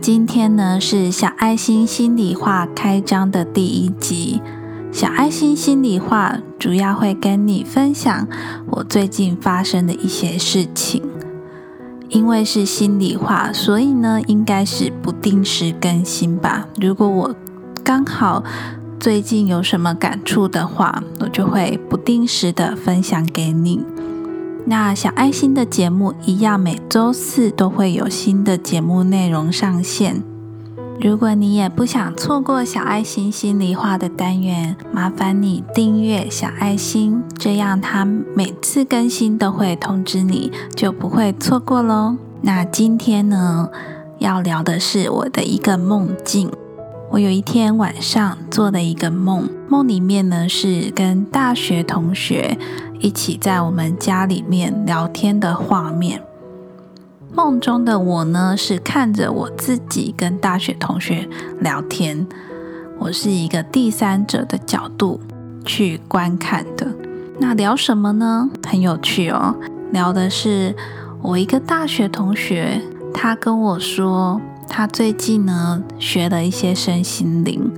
[0.00, 4.40] 今天呢是小爱心心里话开张的第一集。
[4.90, 8.26] 小爱心心里话主要会跟你分享
[8.70, 11.02] 我最近发生的一些事情。
[12.08, 16.66] 因为是心里话，所以呢应该是不定时更新吧。
[16.80, 17.34] 如果我
[17.84, 18.42] 刚好
[18.98, 23.84] 最近有什么感触的话，我就会不定时的分享给你。
[24.66, 30.22] 那小爱心的节目一样，每周四都会有新的节目内容上线。
[31.00, 42.16] 如果你也不想错过小爱心心里话的单元，麻烦你订阅小爱心，这样它每次更新都会通知你，就不会错过喽。
[42.42, 43.70] 那今天呢，
[44.18, 46.50] 要聊的是我的一个梦境。
[47.10, 52.56] 我有一天晚上做了一个梦，梦里面呢是跟大学同学
[53.00, 56.22] 一起在我们家里面聊天的画面。
[57.32, 61.28] 梦中的我呢是看着我自己跟大学同学
[61.60, 62.26] 聊天，
[62.98, 65.20] 我是一个第三者的角度
[65.64, 66.86] 去观看的。
[67.38, 68.50] 那聊什么呢？
[68.66, 69.54] 很有趣哦，
[69.92, 70.74] 聊的是
[71.22, 72.80] 我一个大学同学，
[73.12, 74.40] 他跟我说。
[74.72, 77.68] 他最近呢学了一些身心灵，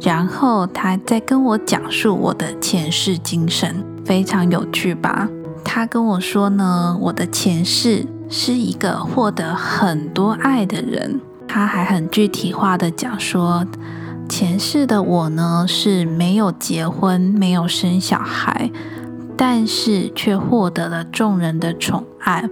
[0.00, 3.74] 然后他在跟我讲述我的前世今生，
[4.06, 5.28] 非常有趣吧？
[5.64, 11.20] 他跟我说呢，我的前世是一个获得很多爱的人。
[11.48, 13.66] 他还很具体化的讲说，
[14.28, 18.70] 前世的我呢是没有结婚、没有生小孩，
[19.36, 22.48] 但是却获得了众人的宠爱。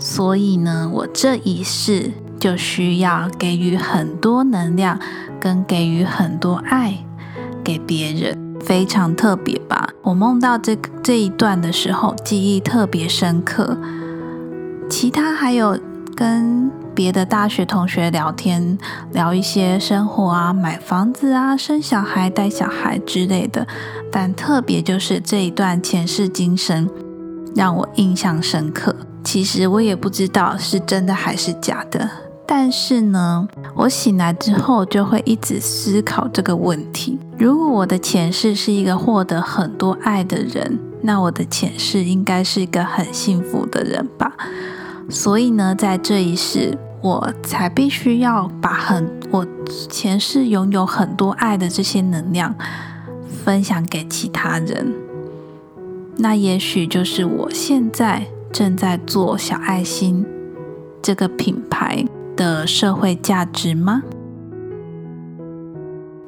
[0.00, 2.12] 所以呢，我这一世。
[2.42, 4.98] 就需要给予很多能量，
[5.38, 6.98] 跟给予很多爱
[7.62, 9.88] 给别人，非常特别吧？
[10.02, 13.76] 我梦到这这一段的时候，记忆特别深刻。
[14.88, 15.78] 其他还有
[16.14, 18.78] 跟别的大学同学聊天，
[19.12, 23.66] 聊一些生活啊、买房子啊、生小孩、带小孩之类的。
[24.10, 26.88] 但特别就是这一段前世今生，
[27.54, 28.94] 让我印象深刻。
[29.24, 32.08] 其实我也不知道是真的还是假的。
[32.46, 44.32] 但是呢，我醒来之后就会一直思考这个问题：如果我的前世是一个获得很多爱的人，那我的前世应该是一个很幸福的人吧？
[45.08, 49.44] 所以呢，在这一世，我才必须要把很我
[49.90, 52.54] 前世拥有很多爱的这些能量
[53.44, 54.94] 分享给其他人。
[56.18, 60.24] 那也许就是我现在正在做小爱心
[61.02, 62.04] 这个品牌。
[62.34, 64.02] 的社会价值吗？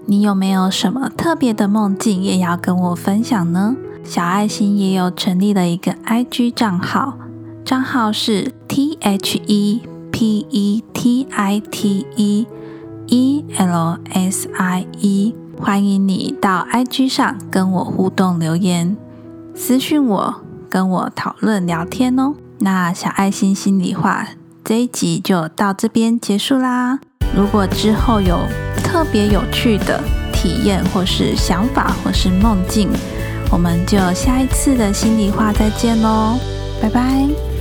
[0.06, 3.76] 你有没有什么特别的梦境也要跟我分享呢？
[4.04, 7.19] 小爱心也有成立了一个 IG 账号，
[7.65, 9.81] 账号是 T H E
[10.12, 12.47] P E T I T E
[13.06, 18.97] E L S I E，欢迎你到 IG 上跟我互动留言，
[19.54, 20.34] 私讯我，
[20.69, 22.34] 跟我讨论聊天哦。
[22.59, 24.28] 那小爱心心里话。
[24.62, 27.00] 这一集就到这边结束啦。
[27.37, 28.47] 如果之后有
[28.83, 30.00] 特别有趣的
[30.33, 32.89] 体验，或是想法，或是梦境，
[33.50, 36.39] 我们就下一次的心里话再见喽，
[36.81, 37.53] 拜拜。